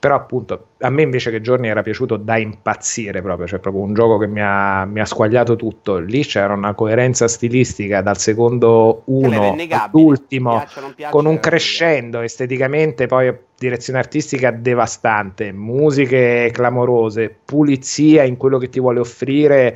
[0.03, 3.93] però appunto a me invece che Giorni era piaciuto da impazzire proprio, cioè proprio un
[3.93, 9.03] gioco che mi ha, mi ha squagliato tutto, lì c'era una coerenza stilistica dal secondo
[9.05, 10.61] uno all'ultimo,
[11.09, 18.81] con un crescendo esteticamente, poi direzione artistica devastante, musiche clamorose, pulizia in quello che ti
[18.81, 19.73] vuole offrire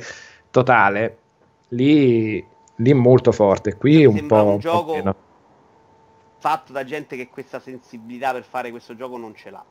[0.50, 1.16] totale,
[1.68, 4.44] lì, lì molto forte, qui un po'...
[4.44, 5.16] Un gioco po
[6.38, 9.64] fatto da gente che questa sensibilità per fare questo gioco non ce l'ha.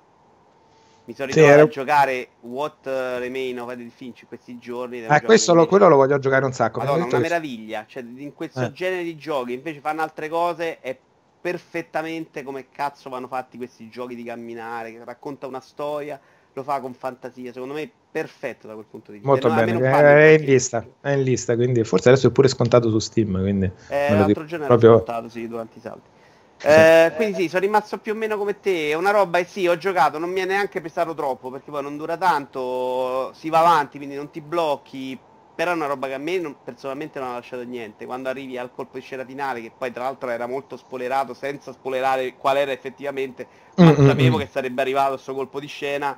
[1.08, 5.06] Mi sono ritrovato sì, a giocare What Remain of Edith Finch in questi giorni.
[5.06, 6.80] Eh, questo lo, quello lo voglio giocare un sacco.
[6.80, 7.86] Madonna, una meraviglia.
[7.88, 8.72] Cioè, in questo eh.
[8.74, 10.98] genere di giochi invece fanno altre cose è
[11.40, 16.20] perfettamente come cazzo vanno fatti questi giochi di camminare, che racconta una storia,
[16.52, 17.54] lo fa con fantasia.
[17.54, 19.32] Secondo me è perfetto da quel punto di vista.
[19.32, 23.00] Molto bene, è, in lista, è in lista, quindi forse adesso è pure scontato su
[23.00, 23.40] Steam.
[23.40, 24.90] Quindi eh, l'altro giorno proprio...
[24.90, 26.16] era scontato, sì, durante i salti.
[26.62, 29.68] Eh, quindi sì, sono rimasto più o meno come te, è una roba e sì,
[29.68, 33.60] ho giocato, non mi è neanche pesato troppo perché poi non dura tanto, si va
[33.60, 35.20] avanti, quindi non ti blocchi,
[35.58, 38.58] però è una roba che a me non, personalmente non ha lasciato niente, quando arrivi
[38.58, 42.58] al colpo di scena finale, che poi tra l'altro era molto spoilerato, senza spoilerare qual
[42.58, 44.08] era effettivamente, ma mm-hmm.
[44.08, 46.16] sapevo che sarebbe arrivato questo colpo di scena,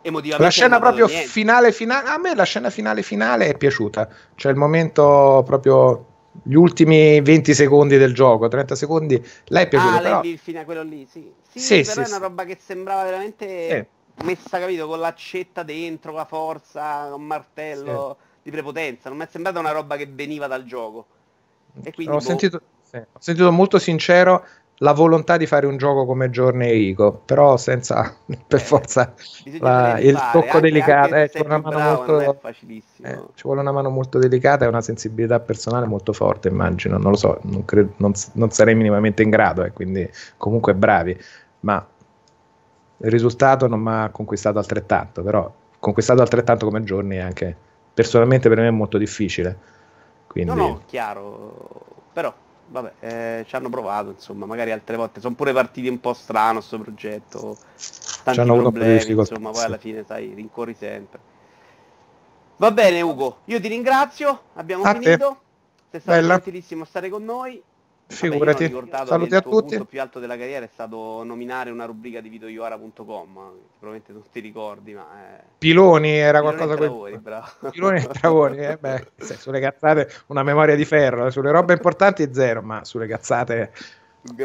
[0.00, 0.42] emotivamente...
[0.42, 4.58] La scena proprio finale finale, a me la scena finale finale è piaciuta, cioè il
[4.58, 9.96] momento proprio gli ultimi 20 secondi del gioco, 30 secondi, lei è piaciuto.
[9.96, 10.20] Ah, però...
[10.20, 11.30] lei il fine quello lì, sì.
[11.48, 13.86] Sì, sì però sì, è una roba che sembrava veramente eh.
[14.24, 19.08] messa, capito, con l'accetta dentro, la forza, con martello di prepotenza.
[19.08, 21.06] Non mi è sembrata una roba che veniva dal gioco.
[21.82, 22.22] E quindi, ho, boh.
[22.24, 22.60] sentito,
[22.92, 24.44] ho sentito molto sincero
[24.80, 29.14] la volontà di fare un gioco come Giorni e Ico, però senza per eh, forza
[29.58, 31.14] la, il tocco delicato.
[31.14, 35.86] Eh, ci, vuole molto, eh, ci, vuole una mano molto delicata e una sensibilità personale
[35.86, 36.98] molto forte, immagino.
[36.98, 41.16] Non lo so, non, credo, non, non sarei minimamente in grado, eh, quindi comunque bravi.
[41.60, 41.84] Ma
[42.98, 47.56] il risultato non mi ha conquistato altrettanto, però conquistato altrettanto come Giorni è anche
[47.94, 49.56] personalmente per me è molto difficile.
[50.26, 50.50] Quindi...
[50.50, 51.80] No, no, chiaro,
[52.12, 52.32] però
[52.68, 55.20] vabbè, eh, ci hanno provato, insomma, magari altre volte.
[55.20, 57.56] Sono pure partiti un po' strano questo progetto,
[58.22, 61.34] tanti problemi, insomma, poi alla fine, sai, rincorri sempre.
[62.58, 65.40] Va bene Ugo, io ti ringrazio, abbiamo a finito,
[65.90, 67.62] sei stato gentilissimo a stare con noi,
[68.08, 68.72] Figurati.
[69.04, 69.72] Saluti a tutti.
[69.72, 72.94] Il punto più alto della carriera è stato nominare una rubrica di videoiora.com,
[73.78, 75.06] probabilmente non ti ricordi, ma...
[75.12, 75.42] È...
[75.58, 76.76] Piloni era Piloni qualcosa...
[76.76, 77.70] Travoni, que...
[77.70, 82.62] Piloni e Travoni, eh, beh, sulle cazzate una memoria di ferro, sulle robe importanti zero,
[82.62, 83.72] ma sulle cazzate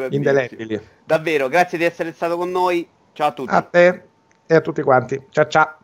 [0.10, 0.80] indelebili.
[1.04, 3.54] Davvero, grazie di essere stato con noi, ciao a tutti.
[3.54, 4.02] A te
[4.48, 5.81] e a tutti quanti, ciao ciao.